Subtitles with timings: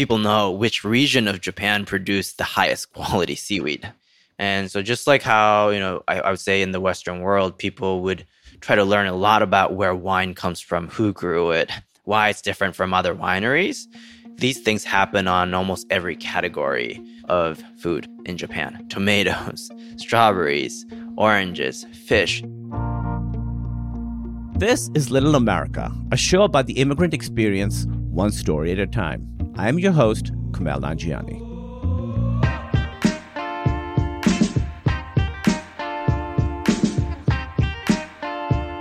[0.00, 3.92] people know which region of Japan produced the highest quality seaweed.
[4.38, 7.58] And so, just like how, you know, I, I, would say in the Western world,
[7.58, 8.24] people would
[8.62, 11.70] try to learn a lot about where wine comes from, who grew it,
[12.04, 13.88] why it's different from other wineries.
[14.36, 16.98] These things happen on almost every category
[17.28, 20.86] of food in Japan tomatoes, strawberries,
[21.18, 22.42] oranges, fish.
[24.54, 29.39] This is Little America, a show about the immigrant experience, one story at a time.
[29.56, 31.50] I am your host, Kumail Nanjiani.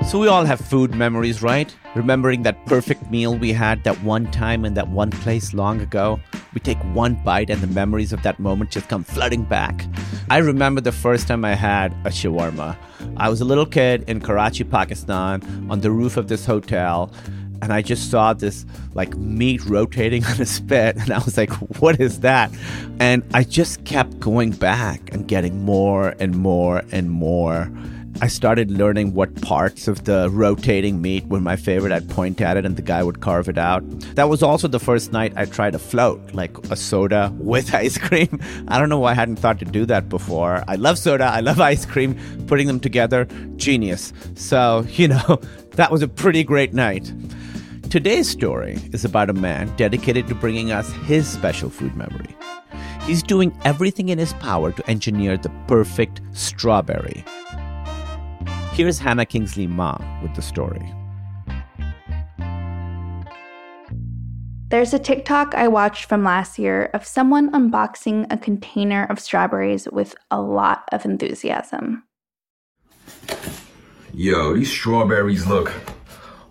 [0.09, 1.75] So we all have food memories, right?
[1.93, 6.19] Remembering that perfect meal we had that one time in that one place long ago.
[6.53, 9.85] We take one bite and the memories of that moment just come flooding back.
[10.31, 12.75] I remember the first time I had a shawarma.
[13.17, 17.11] I was a little kid in Karachi, Pakistan, on the roof of this hotel
[17.61, 21.51] and I just saw this like meat rotating on a spit, and I was like,
[21.81, 22.51] "What is that?"
[22.99, 27.71] And I just kept going back and getting more and more and more.
[28.21, 31.93] I started learning what parts of the rotating meat were my favorite.
[31.93, 33.81] I'd point at it and the guy would carve it out.
[34.15, 37.97] That was also the first night I tried a float, like a soda with ice
[37.97, 38.41] cream.
[38.67, 40.65] I don't know why I hadn't thought to do that before.
[40.67, 42.17] I love soda, I love ice cream.
[42.47, 44.11] Putting them together, genius.
[44.35, 45.39] So, you know,
[45.75, 47.13] that was a pretty great night.
[47.89, 52.35] Today's story is about a man dedicated to bringing us his special food memory.
[53.05, 57.25] He's doing everything in his power to engineer the perfect strawberry.
[58.73, 60.93] Here's Hannah Kingsley Ma with the story.
[64.67, 69.87] There's a TikTok I watched from last year of someone unboxing a container of strawberries
[69.91, 72.03] with a lot of enthusiasm.
[74.13, 75.73] Yo, these strawberries look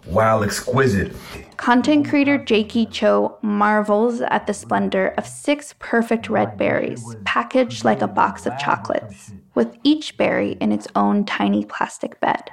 [0.08, 1.14] Wow, exquisite.
[1.58, 8.00] Content creator Jakey Cho marvels at the splendor of six perfect red berries, packaged like
[8.00, 12.50] a box of chocolates, with each berry in its own tiny plastic bed.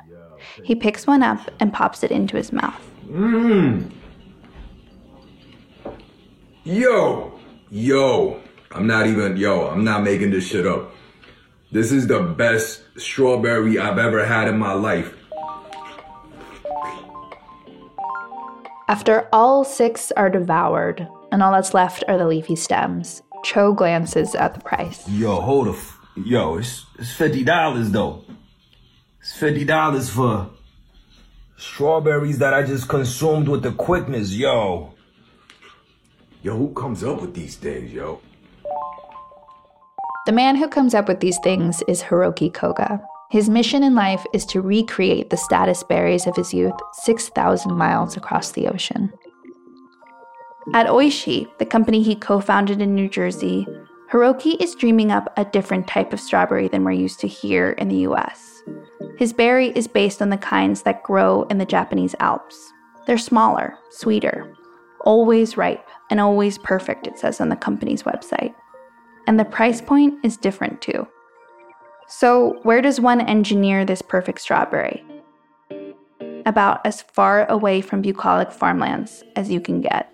[0.63, 2.81] He picks one up and pops it into his mouth.
[3.07, 3.91] Mmm.
[6.63, 8.41] Yo, yo,
[8.71, 10.91] I'm not even, yo, I'm not making this shit up.
[11.71, 15.13] This is the best strawberry I've ever had in my life.
[18.87, 24.35] After all six are devoured, and all that's left are the leafy stems, Cho glances
[24.35, 25.07] at the price.
[25.09, 25.75] Yo, hold up.
[26.15, 28.23] Yo, it's, it's $50 though.
[29.19, 30.51] It's $50 for
[31.57, 34.93] strawberries that I just consumed with the quickness, yo.
[36.43, 38.21] Yo, who comes up with these things, yo?
[40.27, 44.25] The man who comes up with these things is Hiroki Koga, his mission in life
[44.33, 49.11] is to recreate the status berries of his youth 6,000 miles across the ocean.
[50.73, 53.67] At Oishii, the company he co founded in New Jersey,
[54.11, 57.87] Hiroki is dreaming up a different type of strawberry than we're used to here in
[57.87, 58.63] the US.
[59.17, 62.73] His berry is based on the kinds that grow in the Japanese Alps.
[63.07, 64.55] They're smaller, sweeter,
[65.01, 68.53] always ripe, and always perfect, it says on the company's website.
[69.27, 71.07] And the price point is different too.
[72.07, 75.03] So, where does one engineer this perfect strawberry?
[76.45, 80.13] About as far away from bucolic farmlands as you can get.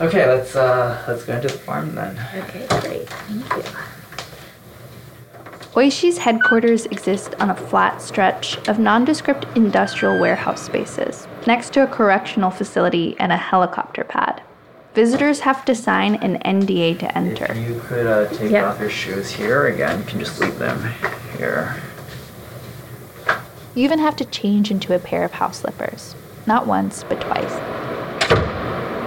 [0.00, 2.18] Okay, let's uh, let's go into the farm then.
[2.34, 3.08] Okay, great.
[3.08, 3.72] Thank you.
[5.74, 11.86] Oishii's headquarters exist on a flat stretch of nondescript industrial warehouse spaces, next to a
[11.86, 14.42] correctional facility and a helicopter pad.
[14.94, 17.52] Visitors have to sign an NDA to enter.
[17.52, 18.64] If you could uh, take yep.
[18.64, 20.92] off your shoes here again, you can just leave them
[21.36, 21.80] here.
[23.74, 26.16] You even have to change into a pair of house slippers.
[26.46, 27.54] Not once, but twice.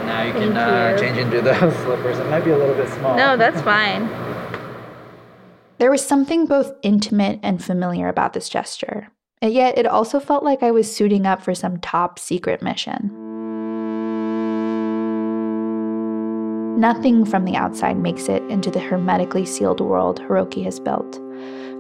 [0.06, 2.20] Now you can uh, change into those slippers.
[2.20, 3.18] It might be a little bit small.
[3.18, 4.08] No, that's fine.
[5.78, 9.10] There was something both intimate and familiar about this gesture.
[9.42, 13.21] And yet, it also felt like I was suiting up for some top secret mission.
[16.82, 21.20] Nothing from the outside makes it into the hermetically sealed world Hiroki has built.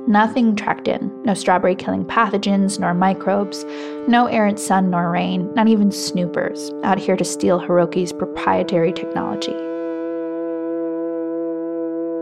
[0.08, 3.66] Nothing tracked in, no strawberry killing pathogens nor microbes,
[4.08, 9.56] no errant sun nor rain, not even snoopers out here to steal Hiroki's proprietary technology.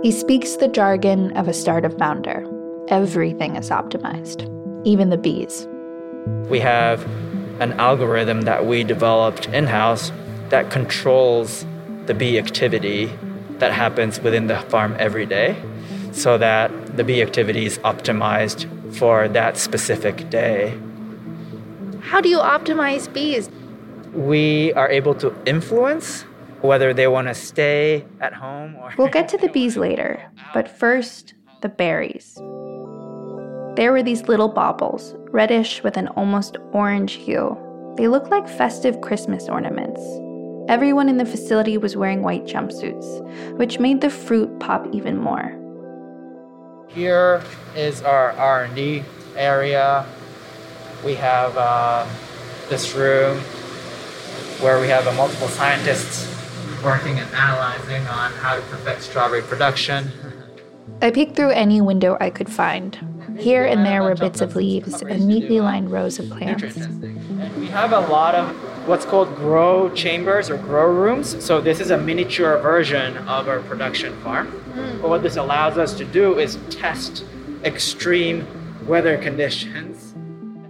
[0.01, 2.49] He speaks the jargon of a startup founder.
[2.87, 4.47] Everything is optimized,
[4.85, 5.67] even the bees.
[6.49, 7.05] We have
[7.59, 10.13] an algorithm that we developed in house
[10.47, 11.65] that controls
[12.09, 13.05] the bee activity
[13.59, 15.55] that happens within the farm every day
[16.11, 18.65] so that the bee activity is optimized
[18.95, 20.75] for that specific day.
[22.01, 23.47] How do you optimize bees?
[24.11, 26.23] We are able to influence
[26.61, 28.91] whether they want to stay at home or.
[28.97, 32.33] We'll get to the bees later, but first, the berries.
[33.75, 37.55] There were these little baubles, reddish with an almost orange hue.
[37.97, 40.01] They looked like festive Christmas ornaments.
[40.69, 45.55] Everyone in the facility was wearing white jumpsuits, which made the fruit pop even more.
[46.89, 47.41] Here
[47.75, 49.03] is our R&D
[49.35, 50.05] area.
[51.03, 52.07] We have uh,
[52.69, 53.39] this room
[54.61, 56.27] where we have uh, multiple scientists
[56.83, 60.11] working and analyzing on how to perfect strawberry production.
[61.01, 62.95] I peeked through any window I could find.
[63.39, 66.75] Here and there were bits of leaves and neatly lined rows of plants.
[66.75, 71.43] And we have a lot of what's called grow chambers or grow rooms.
[71.45, 74.47] So this is a miniature version of our production farm.
[74.47, 75.01] Hmm.
[75.01, 77.23] But what this allows us to do is test
[77.63, 78.47] extreme
[78.87, 80.15] weather conditions.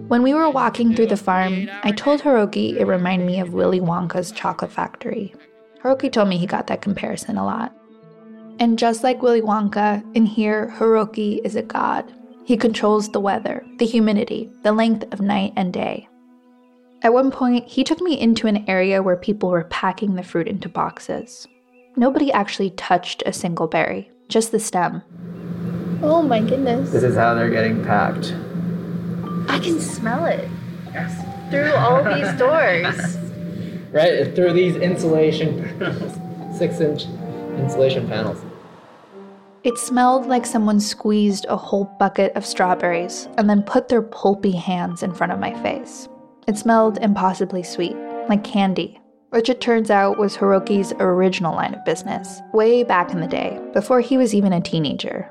[0.09, 3.79] When we were walking through the farm, I told Hiroki it reminded me of Willy
[3.79, 5.33] Wonka's chocolate factory.
[5.81, 7.73] Hiroki told me he got that comparison a lot.
[8.59, 12.11] And just like Willy Wonka, in here, Hiroki is a god.
[12.43, 16.08] He controls the weather, the humidity, the length of night and day.
[17.01, 20.47] At one point, he took me into an area where people were packing the fruit
[20.47, 21.47] into boxes.
[21.95, 25.01] Nobody actually touched a single berry, just the stem.
[26.01, 26.91] Oh my goodness.
[26.91, 28.33] This is how they're getting packed.
[29.49, 30.49] I can smell it
[31.49, 33.17] through all these doors.
[33.91, 36.19] Right through these insulation panels,
[36.59, 37.05] six inch
[37.57, 38.39] insulation panels.
[39.63, 44.51] It smelled like someone squeezed a whole bucket of strawberries and then put their pulpy
[44.51, 46.07] hands in front of my face.
[46.49, 47.95] It smelled impossibly sweet,
[48.27, 48.99] like candy,
[49.29, 53.61] which it turns out was Hiroki's original line of business, way back in the day,
[53.71, 55.29] before he was even a teenager.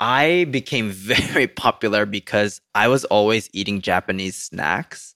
[0.00, 5.14] I became very popular because I was always eating Japanese snacks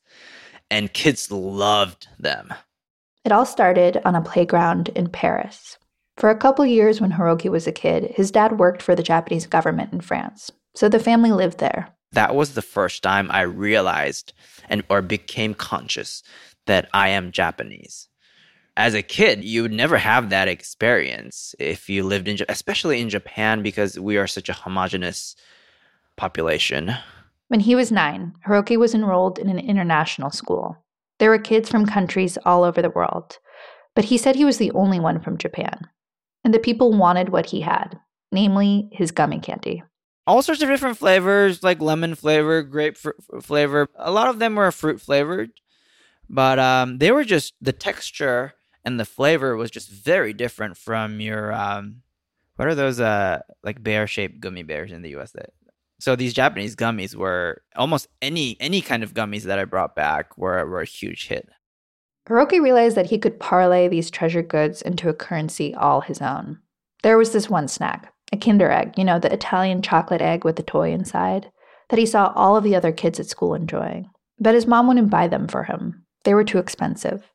[0.70, 2.54] and kids loved them.
[3.24, 5.76] It all started on a playground in Paris.
[6.18, 9.48] For a couple years when Hiroki was a kid, his dad worked for the Japanese
[9.48, 11.96] government in France, so the family lived there.
[12.12, 14.32] That was the first time I realized
[14.68, 16.22] and or became conscious
[16.66, 18.08] that I am Japanese.
[18.76, 23.10] As a kid, you would never have that experience if you lived in especially in
[23.10, 25.36] Japan because we are such a homogenous
[26.16, 26.92] population.
[27.48, 30.76] When he was 9, Hiroki was enrolled in an international school.
[31.18, 33.38] There were kids from countries all over the world,
[33.94, 35.88] but he said he was the only one from Japan.
[36.44, 37.98] And the people wanted what he had,
[38.32, 39.82] namely his gummy candy.
[40.26, 42.96] All sorts of different flavors, like lemon flavor, grape
[43.40, 43.88] flavor.
[43.96, 45.50] A lot of them were fruit flavored,
[46.28, 51.20] but um, they were just the texture and the flavor was just very different from
[51.20, 52.02] your um,
[52.56, 55.50] what are those uh like bear shaped gummy bears in the US that
[56.00, 60.36] so these Japanese gummies were almost any any kind of gummies that I brought back
[60.38, 61.48] were were a huge hit.
[62.26, 66.58] Hiroki realized that he could parlay these treasured goods into a currency all his own.
[67.02, 70.56] There was this one snack, a Kinder egg, you know, the Italian chocolate egg with
[70.56, 71.50] the toy inside,
[71.88, 74.08] that he saw all of the other kids at school enjoying.
[74.38, 76.04] But his mom wouldn't buy them for him.
[76.24, 77.30] They were too expensive.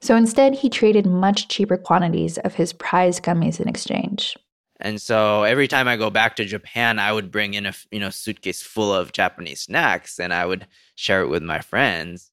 [0.00, 4.36] So instead, he traded much cheaper quantities of his prize gummies in exchange.
[4.80, 8.00] And so every time I go back to Japan, I would bring in a you
[8.00, 12.30] know suitcase full of Japanese snacks and I would share it with my friends.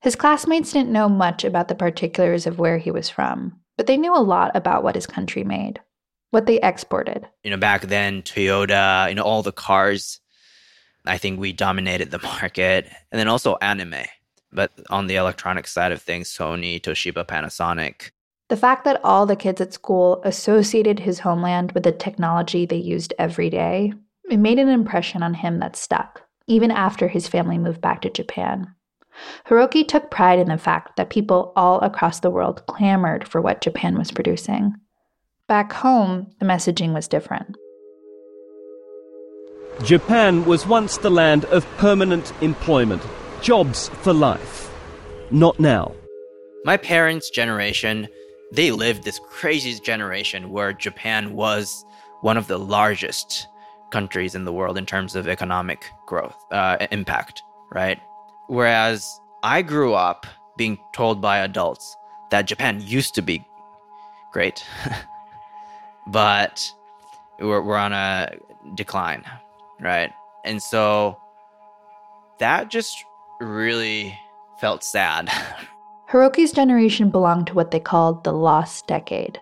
[0.00, 3.96] His classmates didn't know much about the particulars of where he was from, but they
[3.96, 5.80] knew a lot about what his country made,
[6.30, 7.26] what they exported.
[7.42, 10.20] You know, back then Toyota, you know, all the cars,
[11.06, 14.04] I think we dominated the market, and then also anime.
[14.50, 18.10] But on the electronic side of things, Sony, Toshiba, Panasonic,
[18.48, 22.76] the fact that all the kids at school associated his homeland with the technology they
[22.76, 23.92] used every day,
[24.30, 28.10] it made an impression on him that stuck, even after his family moved back to
[28.10, 28.74] Japan.
[29.46, 33.60] Hiroki took pride in the fact that people all across the world clamored for what
[33.60, 34.74] Japan was producing.
[35.48, 37.56] Back home, the messaging was different.
[39.82, 43.02] Japan was once the land of permanent employment,
[43.40, 44.70] jobs for life.
[45.30, 45.94] Not now.
[46.64, 48.08] My parents' generation
[48.52, 51.84] they lived this crazy generation where Japan was
[52.22, 53.46] one of the largest
[53.90, 58.00] countries in the world in terms of economic growth uh, impact, right?
[58.48, 60.26] Whereas I grew up
[60.56, 61.96] being told by adults
[62.30, 63.44] that Japan used to be
[64.32, 64.64] great,
[66.08, 66.70] but
[67.38, 68.32] we're, we're on a
[68.74, 69.24] decline,
[69.80, 70.10] right?
[70.44, 71.18] And so
[72.38, 73.04] that just
[73.40, 74.18] really
[74.60, 75.30] felt sad.
[76.10, 79.40] Hiroki's generation belonged to what they called the lost decade.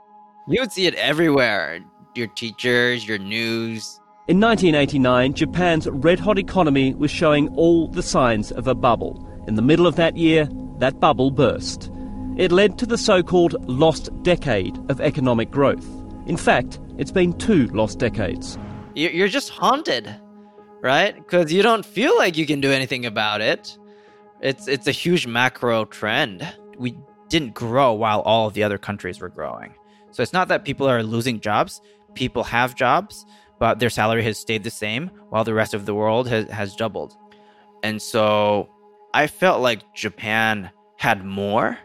[0.49, 1.81] You would see it everywhere
[2.17, 4.01] your teachers, your news.
[4.27, 9.25] In 1989, Japan's red hot economy was showing all the signs of a bubble.
[9.47, 11.91] In the middle of that year, that bubble burst.
[12.37, 15.87] It led to the so called lost decade of economic growth.
[16.27, 18.59] In fact, it's been two lost decades.
[18.95, 20.13] You're just haunted,
[20.81, 21.15] right?
[21.15, 23.79] Because you don't feel like you can do anything about it.
[24.41, 26.47] It's it's a huge macro trend.
[26.79, 29.75] We didn't grow while all of the other countries were growing.
[30.11, 31.81] So it's not that people are losing jobs.
[32.15, 33.27] People have jobs,
[33.59, 36.75] but their salary has stayed the same while the rest of the world has, has
[36.75, 37.15] doubled.
[37.83, 38.69] And so
[39.15, 41.79] I felt like Japan had more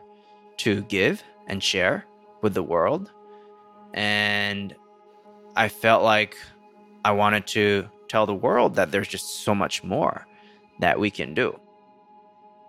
[0.58, 2.06] to give and share
[2.42, 3.12] with the world.
[3.94, 4.76] And
[5.56, 6.38] I felt like
[7.04, 10.28] I wanted to tell the world that there's just so much more
[10.80, 11.60] that we can do.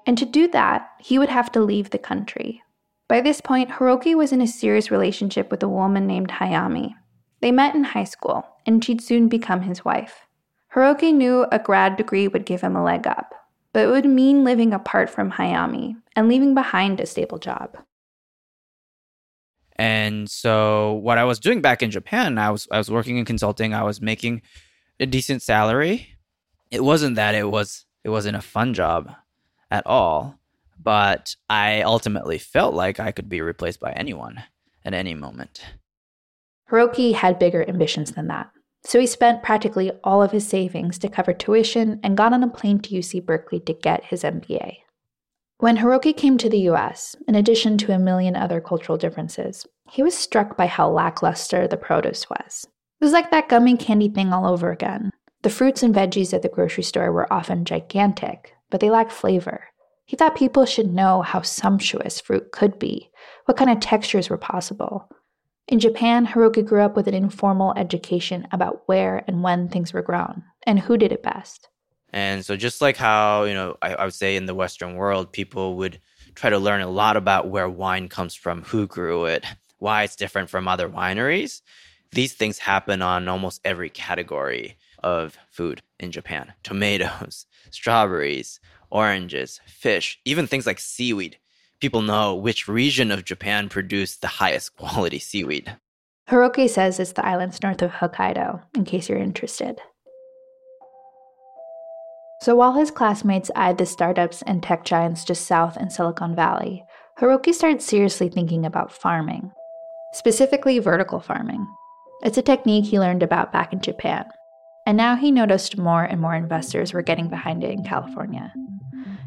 [0.07, 2.63] And to do that, he would have to leave the country.
[3.09, 6.95] By this point, Hiroki was in a serious relationship with a woman named Hayami.
[7.41, 10.27] They met in high school, and she'd soon become his wife.
[10.75, 13.35] Hiroki knew a grad degree would give him a leg up,
[13.73, 17.77] but it would mean living apart from Hayami and leaving behind a stable job.
[19.83, 23.25] And so what I was doing back in Japan, I was I was working in
[23.25, 24.43] consulting, I was making
[25.01, 26.07] a decent salary.
[26.71, 29.13] It wasn't that it was it wasn't a fun job
[29.73, 30.39] at all,
[30.81, 34.45] but I ultimately felt like I could be replaced by anyone
[34.85, 35.65] at any moment.
[36.71, 38.53] Hiroki had bigger ambitions than that.
[38.85, 42.49] So he spent practically all of his savings to cover tuition and got on a
[42.49, 44.77] plane to UC Berkeley to get his MBA.
[45.63, 50.03] When Hiroki came to the US, in addition to a million other cultural differences, he
[50.03, 52.67] was struck by how lackluster the produce was.
[52.99, 55.11] It was like that gummy candy thing all over again.
[55.43, 59.65] The fruits and veggies at the grocery store were often gigantic, but they lacked flavor.
[60.07, 63.11] He thought people should know how sumptuous fruit could be,
[63.45, 65.11] what kind of textures were possible.
[65.69, 70.01] In Japan, Hiroki grew up with an informal education about where and when things were
[70.01, 71.69] grown, and who did it best.
[72.15, 75.33] And so, just like how, you know, I, I, would say in the Western world,
[75.33, 76.01] people would
[76.35, 79.45] try to learn a lot about where wine comes from, who grew it,
[79.83, 81.61] why it's different from other wineries.
[82.13, 88.61] These things happen on almost every category of food in Japan tomatoes, strawberries,
[88.91, 91.37] oranges, fish, even things like seaweed.
[91.81, 95.77] People know which region of Japan produced the highest quality seaweed.
[96.31, 99.81] Hiroki says it's the islands north of Hokkaido, in case you're interested.
[102.43, 106.85] So while his classmates eyed the startups and tech giants just south in Silicon Valley,
[107.19, 109.51] Hiroki started seriously thinking about farming,
[110.13, 111.67] specifically vertical farming.
[112.23, 114.25] It's a technique he learned about back in Japan.
[114.87, 118.53] And now he noticed more and more investors were getting behind it in California.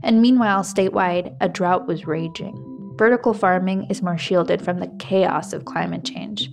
[0.04, 2.94] And meanwhile, statewide, a drought was raging.
[2.98, 6.50] Vertical farming is more shielded from the chaos of climate change.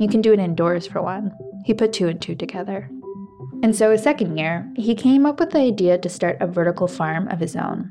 [0.00, 1.32] You can do it indoors for one.
[1.64, 2.90] He put two and two together.
[3.62, 6.88] And so, his second year, he came up with the idea to start a vertical
[6.88, 7.90] farm of his own.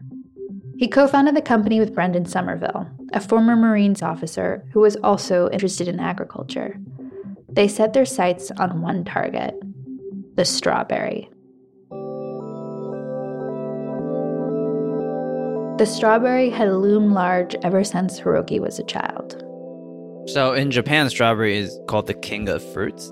[0.78, 5.50] He co founded the company with Brendan Somerville, a former Marines officer who was also
[5.50, 6.80] interested in agriculture.
[7.50, 9.56] They set their sights on one target
[10.36, 11.30] the strawberry.
[15.78, 19.44] The strawberry had loomed large ever since Hiroki was a child.
[20.28, 23.12] So in Japan, strawberry is called the king of fruits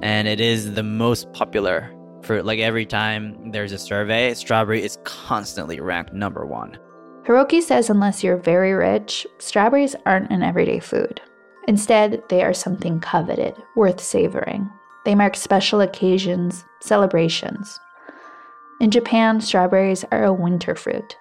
[0.00, 1.90] and it is the most popular
[2.22, 2.44] fruit.
[2.44, 6.78] Like every time there's a survey, strawberry is constantly ranked number one.
[7.24, 11.20] Hiroki says unless you're very rich, strawberries aren't an everyday food.
[11.66, 14.70] Instead, they are something coveted, worth savoring.
[15.04, 17.78] They mark special occasions, celebrations.
[18.80, 21.16] In Japan, strawberries are a winter fruit.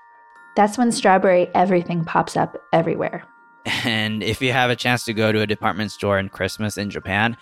[0.56, 3.25] That's when strawberry everything pops up everywhere.
[3.66, 6.89] And if you have a chance to go to a department store in Christmas in
[6.89, 7.36] Japan,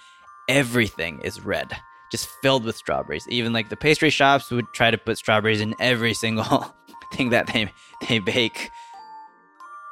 [0.47, 1.77] everything is red,
[2.11, 3.27] just filled with strawberries.
[3.29, 6.73] Even like the pastry shops would try to put strawberries in every single
[7.13, 7.71] thing that they
[8.07, 8.69] they bake.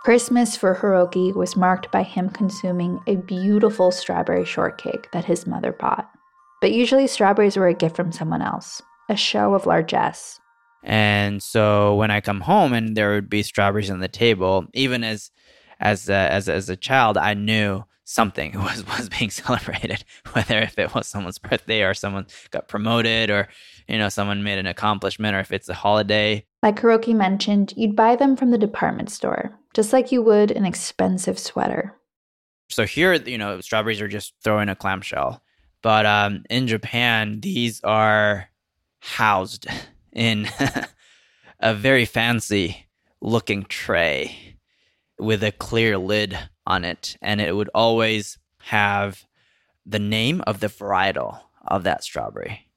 [0.04, 5.72] Christmas for Hiroki was marked by him consuming a beautiful strawberry shortcake that his mother
[5.72, 6.12] bought.
[6.60, 10.42] But usually strawberries were a gift from someone else, a show of largesse.
[10.84, 15.04] And so when I come home and there would be strawberries on the table, even
[15.04, 15.32] as
[15.80, 20.78] as a, as as a child, I knew something was was being celebrated whether if
[20.78, 23.48] it was someone's birthday or someone got promoted or
[23.88, 26.46] you know someone made an accomplishment or if it's a holiday.
[26.62, 30.66] Like Hiroki mentioned you'd buy them from the department store just like you would an
[30.66, 31.96] expensive sweater.
[32.70, 35.42] So here you know strawberries are just throwing a clamshell.
[35.82, 38.50] But um, in japan these are
[39.00, 39.68] housed
[40.14, 40.48] in
[41.60, 42.88] a very fancy
[43.22, 44.53] looking tray
[45.20, 49.26] with a clear lid on it, and it would always have
[49.86, 52.68] the name of the varietal of that strawberry.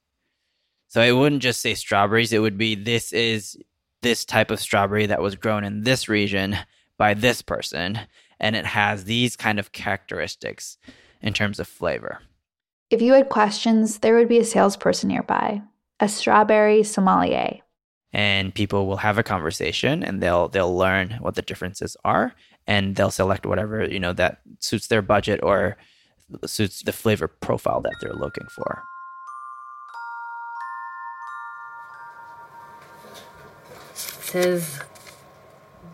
[0.89, 3.57] So it wouldn't just say strawberries, it would be this is
[4.03, 6.57] this type of strawberry that was grown in this region
[6.97, 8.01] by this person,
[8.39, 10.79] and it has these kind of characteristics
[11.21, 12.21] in terms of flavor.
[12.89, 15.63] If you had questions, there would be a salesperson nearby,
[15.99, 17.61] a strawberry sommelier.
[18.17, 22.35] And people will have a conversation and they'll they'll learn what the differences are
[22.67, 25.77] and they'll select whatever, you know, that suits their budget or
[26.47, 28.85] suits the flavor profile that they're looking for.
[34.43, 34.81] says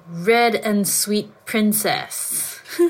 [0.09, 2.61] red and sweet princess.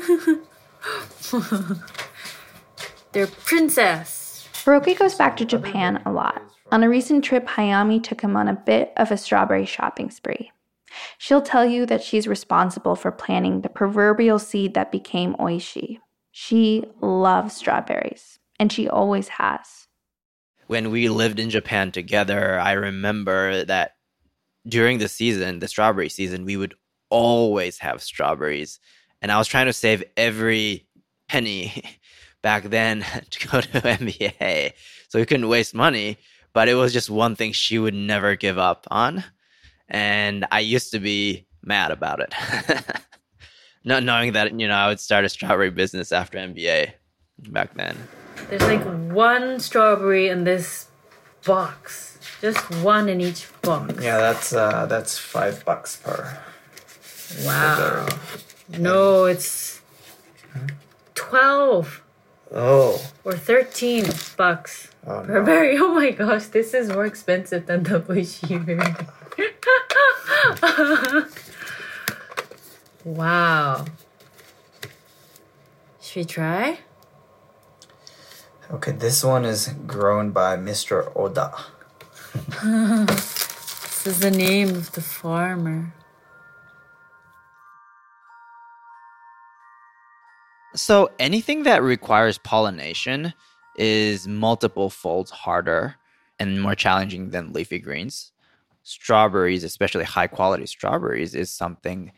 [3.12, 4.48] They're princess.
[4.52, 6.40] Hiroki goes back to Japan a lot.
[6.72, 10.50] On a recent trip, Hayami took him on a bit of a strawberry shopping spree.
[11.18, 15.98] She'll tell you that she's responsible for planting the proverbial seed that became Oishii.
[16.30, 19.86] She loves strawberries, and she always has.
[20.66, 23.96] When we lived in Japan together, I remember that
[24.66, 26.74] during the season, the strawberry season, we would
[27.10, 28.80] always have strawberries.
[29.20, 30.86] And I was trying to save every
[31.28, 31.84] penny
[32.42, 34.72] back then to go to MBA.
[35.10, 36.16] So we couldn't waste money,
[36.52, 39.24] but it was just one thing she would never give up on.
[39.88, 42.34] And I used to be mad about it.
[43.84, 46.92] Not knowing that, you know, I would start a strawberry business after MBA
[47.50, 47.96] back then.
[48.48, 48.82] There's like
[49.12, 50.86] one strawberry in this
[51.44, 52.18] box.
[52.40, 53.94] Just one in each box.
[54.00, 56.38] Yeah, that's uh, that's five bucks per.
[57.44, 58.06] Wow.
[58.78, 59.80] No, it's
[61.14, 62.02] twelve
[62.54, 63.00] Oh.
[63.24, 64.04] or thirteen
[64.36, 65.44] bucks Oh, per no.
[65.44, 65.76] berry.
[65.80, 68.94] Oh my gosh, this is more expensive than the bushy berry.
[73.04, 73.84] wow.
[76.00, 76.78] Should we try?
[78.70, 81.10] Okay, this one is grown by Mr.
[81.16, 81.52] Oda.
[84.04, 85.94] This is the name of the farmer.
[90.74, 93.32] So anything that requires pollination
[93.76, 95.96] is multiple folds harder
[96.38, 98.32] and more challenging than leafy greens.
[98.82, 102.12] Strawberries, especially high quality strawberries, is something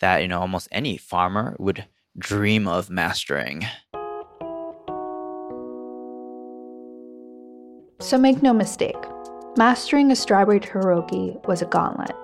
[0.00, 1.84] that you know almost any farmer would
[2.16, 3.66] dream of mastering.
[8.00, 8.96] So make no mistake,
[9.56, 12.14] mastering a strawberry hiroki was a gauntlet.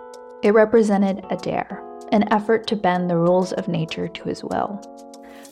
[0.42, 1.82] It represented a dare,
[2.12, 4.80] an effort to bend the rules of nature to his will.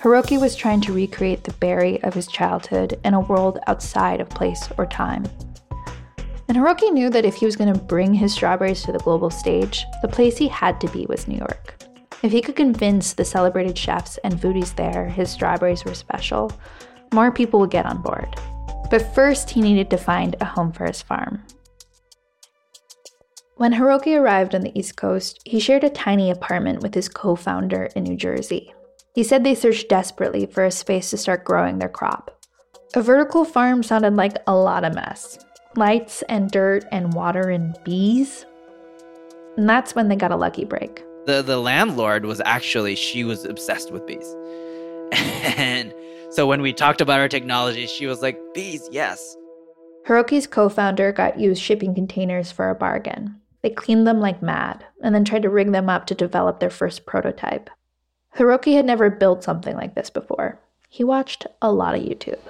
[0.02, 4.28] Hiroki was trying to recreate the berry of his childhood in a world outside of
[4.28, 5.24] place or time.
[6.48, 9.30] And Hiroki knew that if he was going to bring his strawberries to the global
[9.30, 11.84] stage, the place he had to be was New York.
[12.24, 16.50] If he could convince the celebrated chefs and foodies there his strawberries were special,
[17.14, 18.34] more people would get on board.
[18.90, 21.44] But first, he needed to find a home for his farm.
[23.54, 27.36] When Hiroki arrived on the East Coast, he shared a tiny apartment with his co
[27.36, 28.74] founder in New Jersey.
[29.14, 32.42] He said they searched desperately for a space to start growing their crop.
[32.94, 35.38] A vertical farm sounded like a lot of mess
[35.76, 38.44] lights and dirt and water and bees.
[39.56, 41.02] And that's when they got a lucky break.
[41.26, 44.34] The the landlord was actually she was obsessed with bees.
[45.56, 45.94] and
[46.30, 49.36] so when we talked about our technology, she was like, "Bees, yes."
[50.06, 53.36] Hiroki's co founder got used shipping containers for a bargain.
[53.62, 56.70] They cleaned them like mad and then tried to rig them up to develop their
[56.70, 57.70] first prototype.
[58.36, 60.58] Hiroki had never built something like this before.
[60.88, 62.40] He watched a lot of YouTube.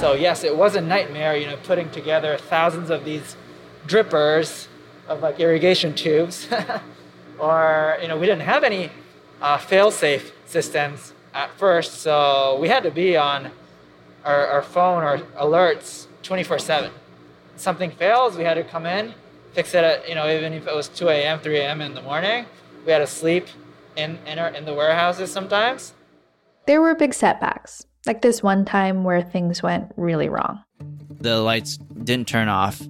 [0.00, 3.36] So yes, it was a nightmare, you know, putting together thousands of these
[3.86, 4.68] drippers
[5.08, 6.48] of like irrigation tubes,
[7.38, 8.90] or you know, we didn't have any
[9.40, 13.50] uh, fail-safe systems at first, so we had to be on
[14.24, 16.90] our, our phone or alerts 24/7.
[17.56, 19.14] Something fails, we had to come in,
[19.52, 21.80] fix it at you know, even if it was 2 a.m., 3 a.m.
[21.80, 22.44] in the morning,
[22.84, 23.46] we had to sleep
[23.96, 25.92] in in, our, in the warehouses sometimes.
[26.66, 30.62] There were big setbacks, like this one time where things went really wrong.
[31.20, 32.82] The lights didn't turn off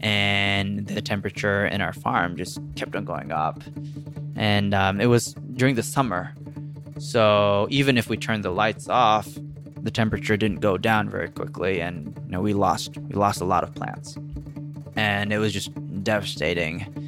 [0.00, 3.62] and the temperature in our farm just kept on going up.
[4.34, 6.34] And um, it was during the summer.
[6.98, 9.28] So even if we turned the lights off,
[9.80, 13.44] the temperature didn't go down very quickly and you know we lost we lost a
[13.44, 14.16] lot of plants.
[14.96, 15.70] And it was just
[16.02, 17.01] devastating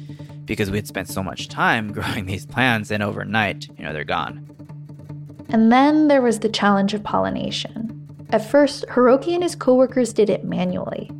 [0.45, 4.03] because we had spent so much time growing these plants and overnight, you know, they're
[4.03, 4.47] gone.
[5.49, 7.91] And then there was the challenge of pollination.
[8.31, 11.11] At first, Hiroki and his coworkers did it manually.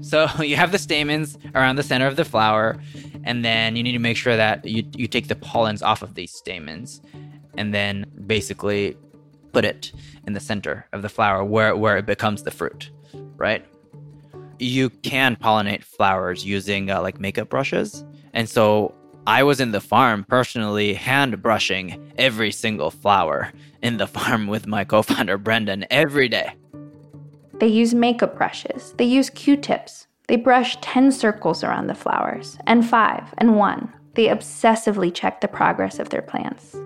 [0.00, 2.76] So you have the stamens around the center of the flower,
[3.24, 6.14] and then you need to make sure that you, you take the pollens off of
[6.14, 7.00] these stamens,
[7.56, 8.96] and then basically
[9.52, 9.92] put it
[10.26, 12.90] in the center of the flower where, where it becomes the fruit,
[13.36, 13.66] right?
[14.58, 18.94] You can pollinate flowers using uh, like makeup brushes, And so
[19.26, 24.66] I was in the farm personally hand brushing every single flower in the farm with
[24.66, 26.54] my co founder Brendan every day.
[27.60, 30.06] They use makeup brushes, they use q tips.
[30.30, 33.92] They brush 10 circles around the flowers, and five, and one.
[34.14, 36.76] They obsessively check the progress of their plants.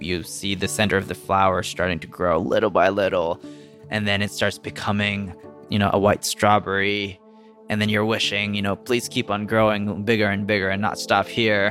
[0.00, 3.40] You see the center of the flower starting to grow little by little,
[3.88, 5.34] and then it starts becoming,
[5.70, 7.18] you know, a white strawberry.
[7.70, 10.98] And then you're wishing, you know, please keep on growing bigger and bigger and not
[10.98, 11.68] stop here.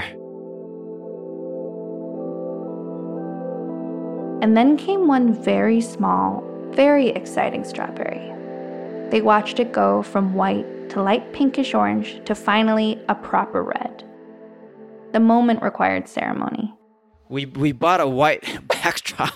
[4.41, 8.31] And then came one very small, very exciting strawberry.
[9.11, 14.05] They watched it go from white to light pinkish orange to finally a proper red.
[15.11, 16.73] The moment required ceremony.
[17.27, 19.33] We, we bought a white backdrop.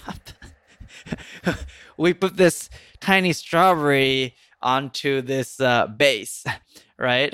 [1.98, 2.70] we put this
[3.02, 6.44] tiny strawberry onto this uh, base,
[6.98, 7.34] right?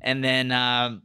[0.00, 1.02] And then um,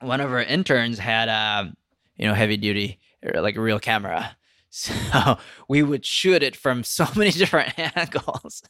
[0.00, 1.72] one of our interns had a,
[2.16, 3.00] you know, heavy duty,
[3.34, 4.36] like a real camera.
[4.76, 5.38] So
[5.68, 8.64] we would shoot it from so many different angles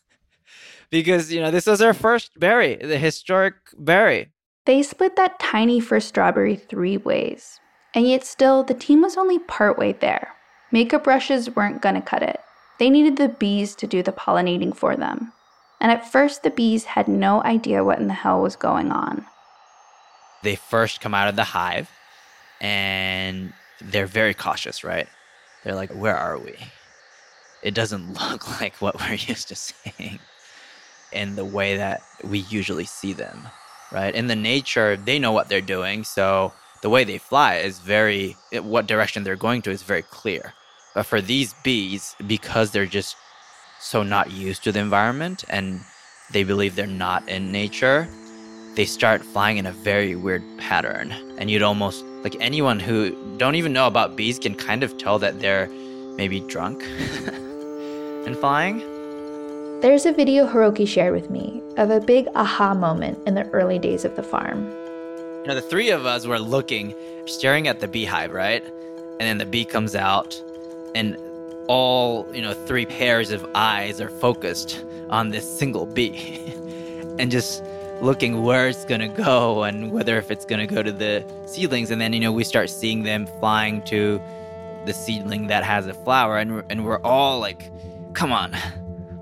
[0.91, 4.31] because, you know, this was our first berry, the historic berry.
[4.67, 7.59] They split that tiny first strawberry three ways.
[7.95, 10.35] And yet, still, the team was only partway there.
[10.73, 12.41] Makeup brushes weren't to cut it.
[12.79, 15.33] They needed the bees to do the pollinating for them.
[15.85, 19.27] And at first, the bees had no idea what in the hell was going on.
[20.43, 21.91] They first come out of the hive
[22.59, 25.07] and they're very cautious, right?
[25.63, 26.57] They're like, where are we?
[27.63, 30.21] It doesn't look like what we're used to seeing
[31.13, 33.47] in the way that we usually see them,
[33.93, 34.15] right?
[34.15, 36.03] In the nature, they know what they're doing.
[36.05, 40.55] So the way they fly is very, what direction they're going to is very clear.
[40.95, 43.17] But for these bees, because they're just
[43.85, 45.79] so not used to the environment and
[46.31, 48.09] they believe they're not in nature,
[48.77, 51.13] they start flying in a very weird pattern.
[51.37, 55.19] And you'd almost like anyone who don't even know about bees can kind of tell
[55.19, 55.69] that they're
[56.17, 56.83] maybe drunk
[58.27, 58.79] and flying.
[59.83, 63.79] There's a video Hiroki shared with me of a big aha moment in the early
[63.79, 64.65] days of the farm.
[65.43, 66.95] You know, the three of us were looking,
[67.27, 68.65] staring at the beehive, right?
[68.65, 70.43] And then the bee comes out,
[70.95, 71.19] and
[71.69, 76.41] all, you know, three pairs of eyes are focused on this single bee.
[77.19, 77.63] and just
[78.01, 81.25] looking where it's going to go and whether if it's going to go to the
[81.47, 84.21] seedlings and then you know we start seeing them flying to
[84.85, 87.71] the seedling that has a flower and we're, and we're all like
[88.15, 88.55] come on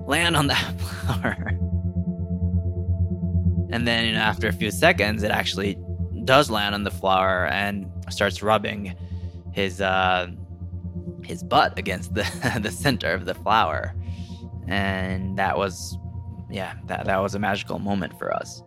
[0.07, 1.37] land on that flower
[3.70, 5.78] and then you know, after a few seconds it actually
[6.24, 8.96] does land on the flower and starts rubbing
[9.52, 10.26] his uh
[11.24, 13.94] his butt against the the center of the flower
[14.68, 15.98] and that was
[16.50, 18.62] yeah, that, that was a magical moment for us.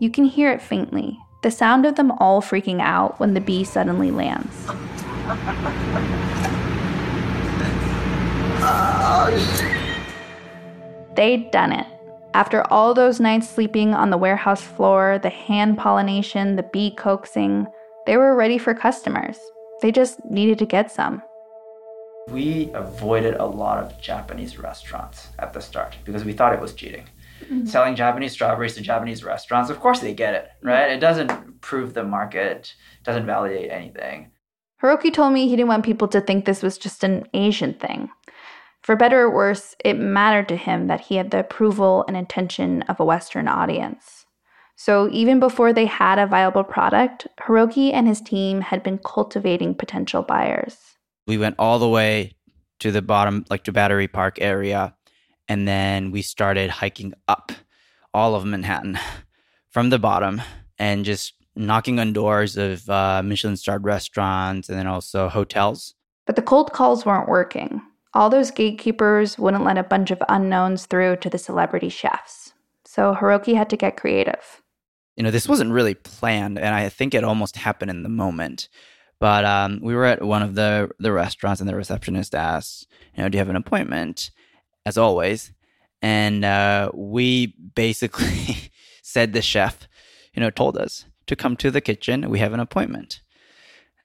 [0.00, 3.64] You can hear it faintly the sound of them all freaking out when the bee
[3.64, 4.66] suddenly lands.
[11.16, 11.86] They'd done it.
[12.32, 17.66] After all those nights sleeping on the warehouse floor, the hand pollination, the bee coaxing,
[18.06, 19.38] they were ready for customers.
[19.84, 21.20] They just needed to get some.
[22.30, 26.72] We avoided a lot of Japanese restaurants at the start because we thought it was
[26.72, 27.04] cheating.
[27.42, 27.66] Mm-hmm.
[27.66, 30.90] Selling Japanese strawberries to Japanese restaurants, of course they get it, right?
[30.90, 34.30] It doesn't prove the market, doesn't validate anything.
[34.82, 38.08] Hiroki told me he didn't want people to think this was just an Asian thing.
[38.80, 42.80] For better or worse, it mattered to him that he had the approval and attention
[42.88, 44.23] of a Western audience.
[44.76, 49.74] So even before they had a viable product, Hiroki and his team had been cultivating
[49.74, 50.76] potential buyers.
[51.26, 52.36] We went all the way
[52.80, 54.94] to the bottom, like to Battery Park area,
[55.48, 57.52] and then we started hiking up
[58.12, 58.98] all of Manhattan
[59.70, 60.42] from the bottom
[60.78, 65.94] and just knocking on doors of uh, Michelin starred restaurants and then also hotels.
[66.26, 67.80] But the cold calls weren't working.
[68.14, 72.52] All those gatekeepers wouldn't let a bunch of unknowns through to the celebrity chefs.
[72.84, 74.62] So Hiroki had to get creative.
[75.16, 78.68] You know, this wasn't really planned, and I think it almost happened in the moment.
[79.20, 83.22] But um, we were at one of the the restaurants, and the receptionist asked, "You
[83.22, 84.30] know, do you have an appointment?"
[84.86, 85.52] As always,
[86.02, 88.70] and uh, we basically
[89.02, 89.88] said the chef,
[90.34, 92.28] you know, told us to come to the kitchen.
[92.28, 93.22] We have an appointment.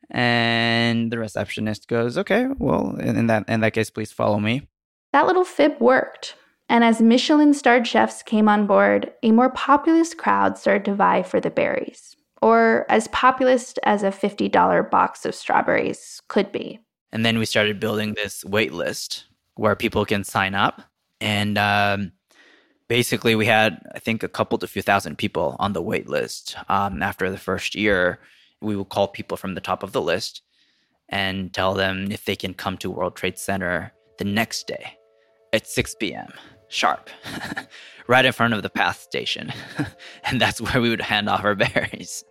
[0.09, 4.67] And the receptionist goes, "Okay, well, in that in that case, please follow me."
[5.11, 6.35] That little fib worked.
[6.69, 11.23] And as Michelin starred chefs came on board, a more populous crowd started to vie
[11.23, 16.79] for the berries, or as populist as a $50 box of strawberries could be.
[17.11, 20.83] And then we started building this wait list where people can sign up.
[21.19, 22.11] And um,
[22.87, 26.55] basically, we had, I think, a couple to few thousand people on the wait list
[26.69, 28.19] um, after the first year.
[28.61, 30.43] we will call people from the top of the list
[31.07, 34.97] and tell them if they can come to World Trade Center the next day
[35.51, 36.31] at 6 p.m.
[36.69, 37.09] sharp,
[38.07, 39.51] right in front of the PATH station.
[40.23, 42.23] and that's where we would hand off our berries.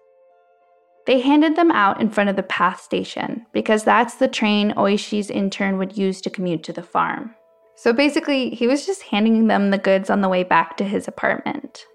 [1.06, 5.30] They handed them out in front of the PATH station because that's the train Oishii's
[5.30, 7.34] intern would use to commute to the farm.
[7.76, 11.06] So basically, he was just handing them the goods on the way back to his
[11.06, 11.86] apartment.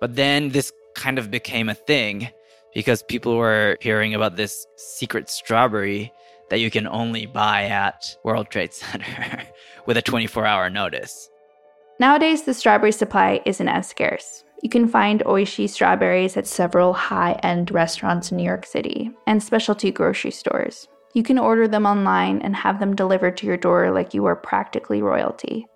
[0.00, 2.28] But then this kind of became a thing
[2.74, 6.12] because people were hearing about this secret strawberry
[6.50, 9.42] that you can only buy at World Trade Center
[9.86, 11.30] with a 24 hour notice.
[12.00, 14.42] Nowadays, the strawberry supply isn't as scarce.
[14.62, 19.42] You can find Oishii strawberries at several high end restaurants in New York City and
[19.42, 20.88] specialty grocery stores.
[21.12, 24.34] You can order them online and have them delivered to your door like you are
[24.34, 25.66] practically royalty.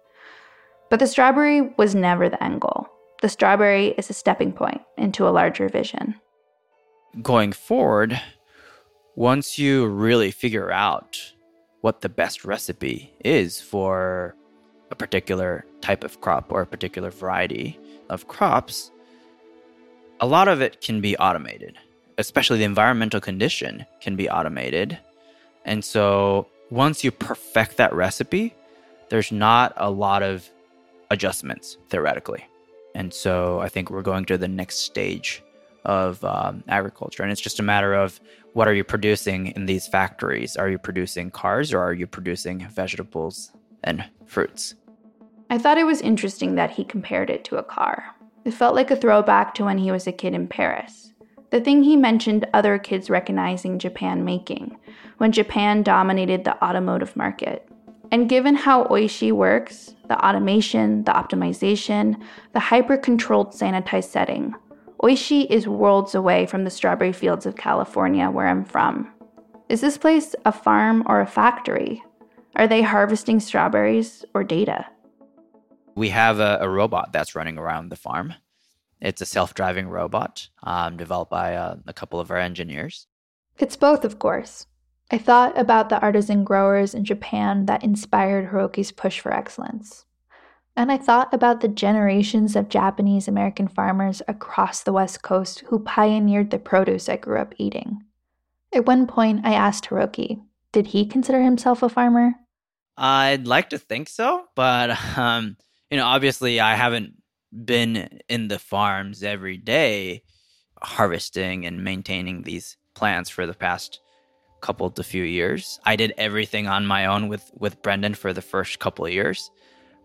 [0.88, 2.88] But the strawberry was never the end goal.
[3.20, 6.14] The strawberry is a stepping point into a larger vision.
[7.20, 8.18] Going forward,
[9.14, 11.34] once you really figure out
[11.82, 14.36] what the best recipe is for
[14.94, 17.78] a particular type of crop or a particular variety,
[18.08, 18.92] of crops,
[20.20, 21.76] a lot of it can be automated,
[22.18, 24.98] especially the environmental condition can be automated.
[25.64, 28.54] And so once you perfect that recipe,
[29.08, 30.48] there's not a lot of
[31.10, 32.44] adjustments theoretically.
[32.94, 35.42] And so I think we're going to the next stage
[35.84, 37.22] of um, agriculture.
[37.24, 38.20] And it's just a matter of
[38.52, 40.56] what are you producing in these factories?
[40.56, 43.50] Are you producing cars or are you producing vegetables
[43.82, 44.74] and fruits?
[45.54, 48.12] I thought it was interesting that he compared it to a car.
[48.44, 51.12] It felt like a throwback to when he was a kid in Paris.
[51.50, 54.76] The thing he mentioned other kids recognizing Japan making,
[55.18, 57.68] when Japan dominated the automotive market.
[58.10, 62.20] And given how Oishii works, the automation, the optimization,
[62.52, 64.56] the hyper controlled sanitized setting,
[65.04, 69.08] Oishii is worlds away from the strawberry fields of California, where I'm from.
[69.68, 72.02] Is this place a farm or a factory?
[72.56, 74.86] Are they harvesting strawberries or data?
[75.94, 78.34] We have a, a robot that's running around the farm.
[79.00, 83.06] It's a self driving robot um, developed by uh, a couple of our engineers.
[83.58, 84.66] It's both, of course.
[85.10, 90.06] I thought about the artisan growers in Japan that inspired Hiroki's push for excellence.
[90.76, 95.78] And I thought about the generations of Japanese American farmers across the West Coast who
[95.78, 98.02] pioneered the produce I grew up eating.
[98.72, 102.32] At one point, I asked Hiroki, did he consider himself a farmer?
[102.96, 105.56] I'd like to think so, but um,
[105.90, 107.14] you know, obviously I haven't
[107.64, 110.22] been in the farms every day
[110.82, 114.00] harvesting and maintaining these plants for the past
[114.60, 115.78] couple to few years.
[115.84, 119.50] I did everything on my own with with Brendan for the first couple of years,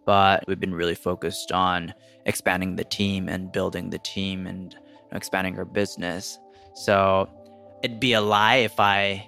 [0.06, 1.94] but we've been really focused on
[2.26, 4.76] expanding the team and building the team and
[5.12, 6.38] expanding our business.
[6.76, 7.30] So
[7.84, 9.26] it'd be a lie if I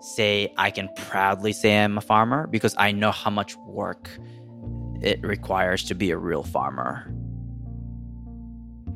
[0.00, 4.10] say I can proudly say I'm a farmer because I know how much work
[5.02, 7.12] it requires to be a real farmer.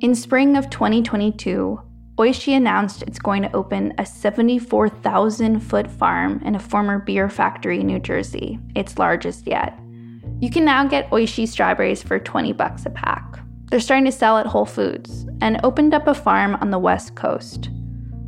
[0.00, 1.80] In spring of 2022,
[2.18, 7.80] Oishii announced it's going to open a 74,000 foot farm in a former beer factory
[7.80, 9.78] in New Jersey, its largest yet.
[10.40, 13.38] You can now get Oishii strawberries for 20 bucks a pack.
[13.70, 17.16] They're starting to sell at Whole Foods and opened up a farm on the West
[17.16, 17.68] Coast.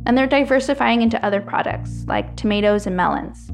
[0.05, 3.51] And they're diversifying into other products like tomatoes and melons.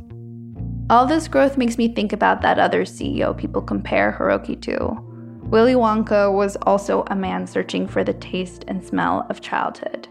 [0.88, 4.96] All this growth makes me think about that other CEO people compare Hiroki to.
[5.50, 10.08] Willy Wonka was also a man searching for the taste and smell of childhood.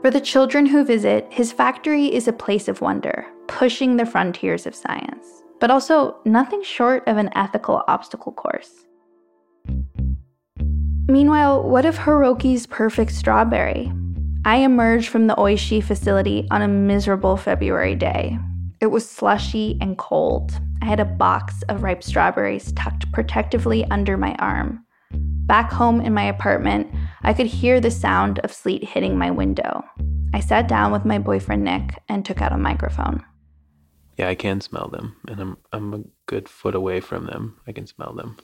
[0.00, 4.64] For the children who visit, his factory is a place of wonder, pushing the frontiers
[4.64, 5.26] of science,
[5.60, 8.86] but also nothing short of an ethical obstacle course.
[11.08, 13.92] Meanwhile, what of Hiroki's perfect strawberry?
[14.46, 18.38] I emerged from the Oishii facility on a miserable February day,
[18.80, 20.52] it was slushy and cold.
[20.82, 24.84] I had a box of ripe strawberries tucked protectively under my arm.
[25.12, 29.82] Back home in my apartment, I could hear the sound of sleet hitting my window.
[30.32, 33.24] I sat down with my boyfriend Nick and took out a microphone.
[34.16, 37.60] Yeah, I can smell them, and I'm I'm a good foot away from them.
[37.66, 38.36] I can smell them.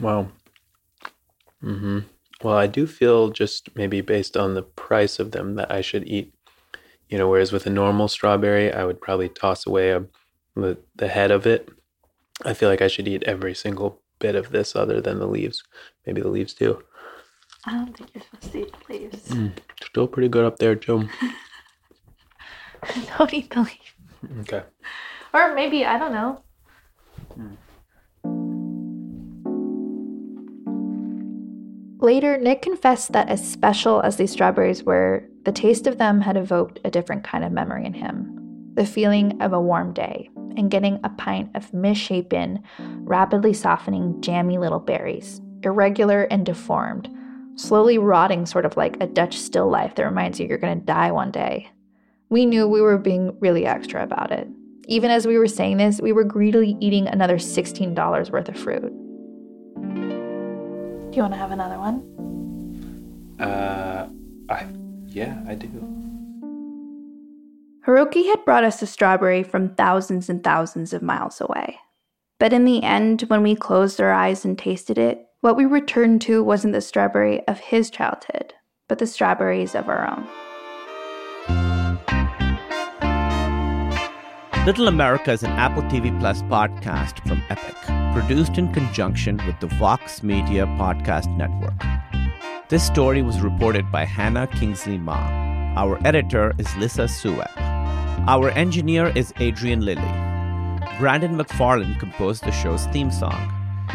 [0.00, 0.28] Wow.
[1.62, 2.00] Mm-hmm.
[2.42, 6.06] Well, I do feel just maybe based on the price of them that I should
[6.06, 6.34] eat.
[7.08, 10.04] You know, whereas with a normal strawberry, I would probably toss away a,
[10.54, 11.68] the the head of it.
[12.44, 15.62] I feel like I should eat every single bit of this other than the leaves.
[16.04, 16.82] Maybe the leaves too.
[17.66, 19.28] I don't think you're supposed to eat the leaves.
[19.28, 21.08] Mm, still pretty good up there, too.
[23.18, 24.40] don't eat the leaves.
[24.40, 24.62] Okay.
[25.34, 26.42] Or maybe, I don't know.
[32.06, 36.36] Later, Nick confessed that as special as these strawberries were, the taste of them had
[36.36, 38.32] evoked a different kind of memory in him
[38.74, 44.56] the feeling of a warm day and getting a pint of misshapen, rapidly softening, jammy
[44.56, 47.10] little berries, irregular and deformed,
[47.56, 50.86] slowly rotting, sort of like a Dutch still life that reminds you you're going to
[50.86, 51.68] die one day.
[52.28, 54.46] We knew we were being really extra about it.
[54.86, 58.92] Even as we were saying this, we were greedily eating another $16 worth of fruit.
[61.16, 62.02] Do you want to have another one?
[63.40, 64.06] Uh,
[64.50, 64.66] I,
[65.06, 65.68] yeah, I do.
[67.86, 71.78] Hiroki had brought us a strawberry from thousands and thousands of miles away.
[72.38, 76.20] But in the end, when we closed our eyes and tasted it, what we returned
[76.20, 78.52] to wasn't the strawberry of his childhood,
[78.86, 80.28] but the strawberries of our own.
[84.66, 87.74] Little America is an Apple TV Plus podcast from Epic,
[88.16, 91.74] produced in conjunction with the Vox Media Podcast Network.
[92.70, 95.18] This story was reported by Hannah Kingsley Ma.
[95.76, 97.54] Our editor is Lissa Suep.
[98.26, 100.14] Our engineer is Adrian Lilly.
[100.98, 103.52] Brandon McFarland composed the show's theme song.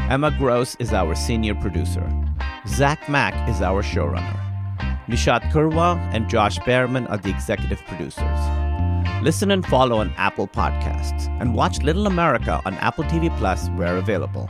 [0.08, 2.08] Emma Gross is our senior producer.
[2.68, 4.40] Zach Mack is our showrunner.
[5.08, 8.61] Nishat Kurwa and Josh Bearman are the executive producers.
[9.22, 13.98] Listen and follow on Apple Podcasts and watch Little America on Apple TV Plus where
[13.98, 14.50] available.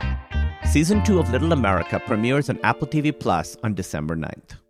[0.64, 4.61] Season 2 of Little America premieres on Apple TV Plus on December 9th.